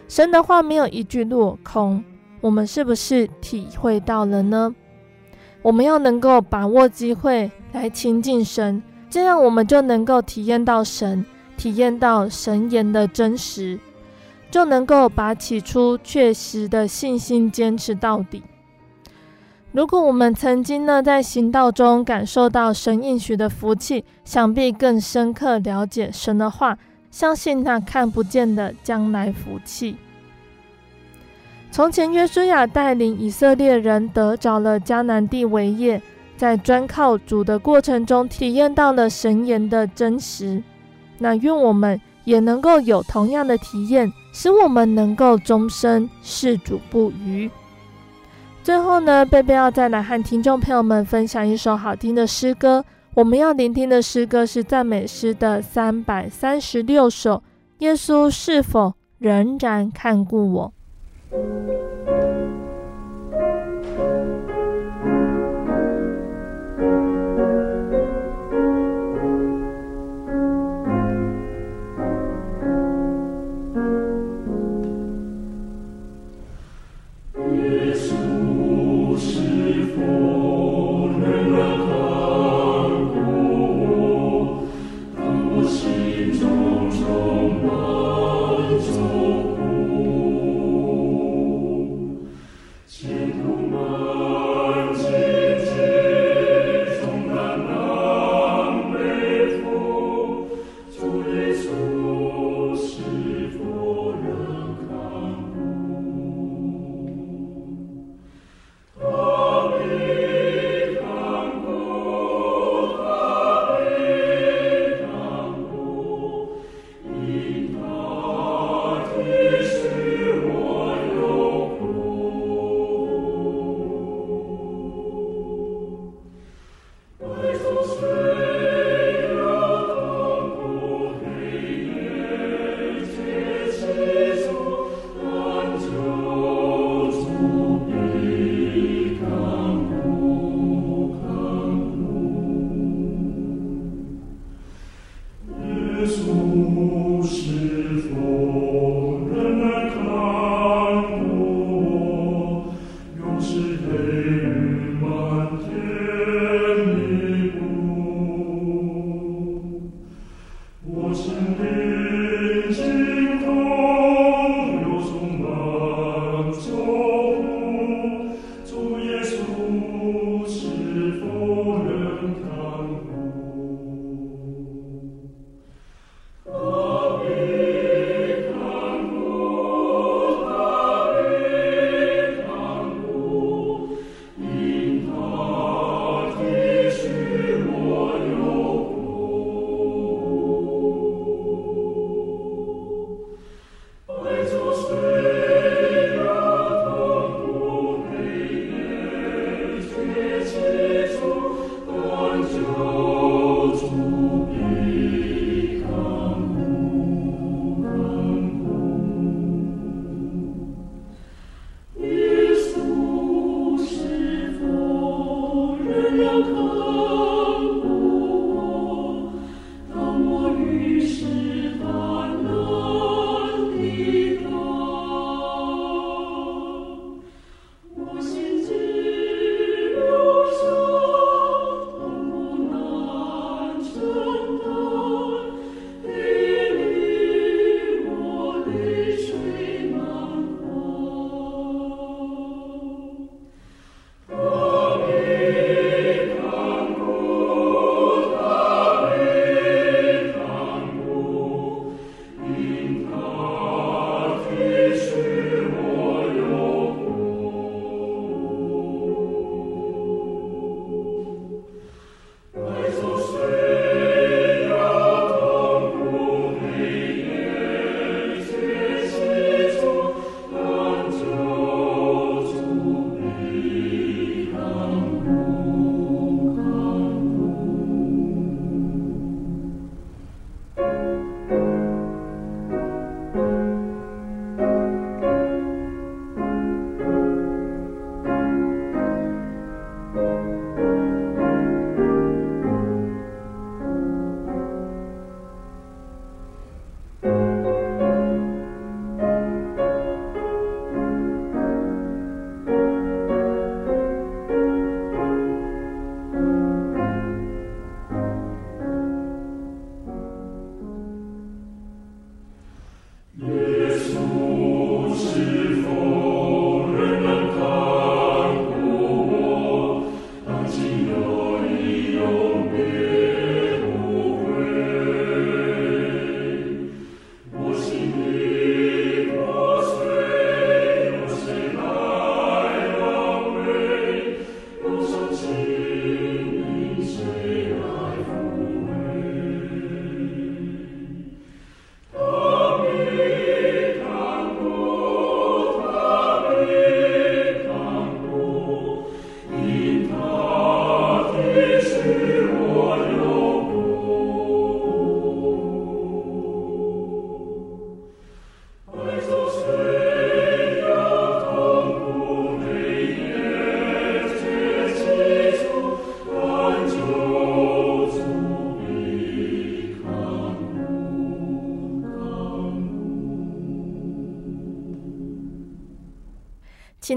[0.06, 2.04] 神的话没有一句落空，
[2.40, 4.72] 我们是不是体会到了呢？
[5.62, 11.24] 我们要能够把握机会来亲近神，这样我们就能够体验到神，
[11.56, 13.78] 体验到神言的真实，
[14.50, 18.42] 就能够把起初确实的信心坚持到底。
[19.72, 26.78] 如果我们曾经呢，在行道中感受到神应许的福气，想必更深刻了解神的话，
[27.10, 29.96] 相信那看不见的将来福气。
[31.70, 36.00] 从前约书亚带领以色列人得着了迦南地为业，
[36.36, 40.62] 在专靠主的过程中，体验到了神言的真实。
[41.18, 47.50] 那愿我们也能够有同样的体验，使我们能够终身事主不渝。
[48.64, 52.84] 最后呢，贝贝要再来和听众朋友们分享一首好听的诗歌。
[53.14, 57.42] 我们要聆听的诗歌是赞美诗的三百三十六首。
[57.78, 60.72] 耶稣是否仍然看顾我？
[61.30, 61.42] Thank
[62.08, 62.67] you.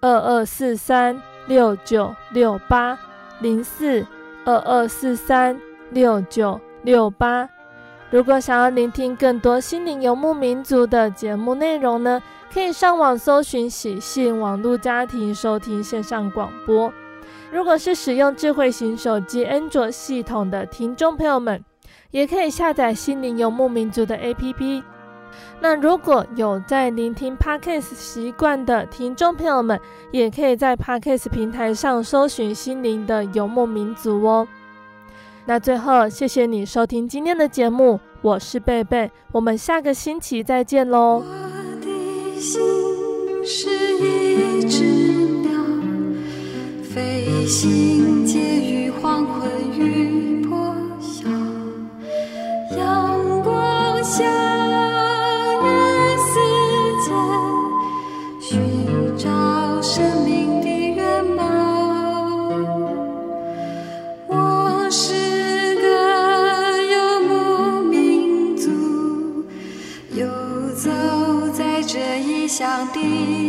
[0.00, 2.98] 二二四三六九六八
[3.40, 4.06] 零四
[4.44, 7.48] 二二四三六九六八。
[8.10, 12.22] 如果想要聆听更多心灵游牧民族的节目内容呢，
[12.52, 16.92] 可以上网搜寻喜信网络家庭收听线上广播。
[17.50, 21.62] 如果是使用智慧型手机安卓系统的听众朋友们，
[22.10, 24.82] 也可以下载心灵游牧民族的 APP。
[25.60, 29.78] 那如果有在聆听 Podcast 习惯的听众朋友们，
[30.12, 34.46] 也可以在 Podcast 平台上搜寻“心灵的游牧民族”哦。
[35.46, 41.22] 那最后，谢谢你收听今天的节目，我是贝贝，我们下个星期再见喽。
[41.22, 41.26] 我
[41.80, 42.60] 的心
[43.44, 44.84] 是一只
[45.42, 45.50] 鸟，
[46.84, 51.28] 飞行介于黄昏与破晓，
[52.76, 54.47] 阳光下。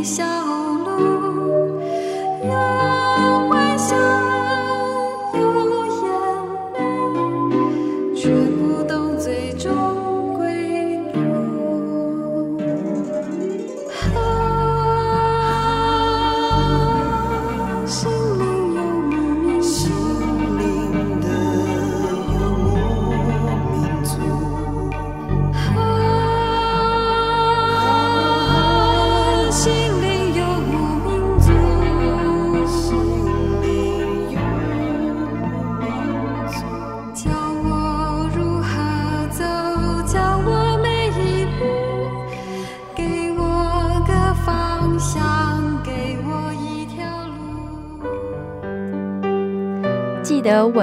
[0.04, 0.69] 笑。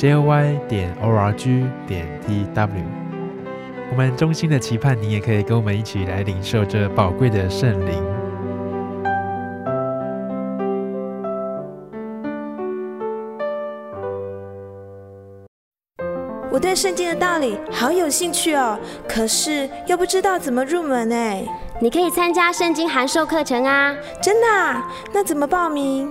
[0.00, 2.70] Joy 点 org 点 tw，
[3.90, 8.02] 我们衷心的期盼你也可以跟我们一起来领受这宝贵的圣灵。
[16.50, 21.44] 我对圣经的道理好有兴趣哦，可是又不知道怎么入门哎。
[21.82, 23.94] 你可以参加圣经函授课程啊！
[24.22, 24.90] 真的啊？
[25.12, 26.10] 那怎么报名？